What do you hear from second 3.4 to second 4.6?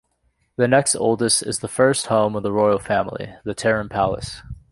the Terem Palace.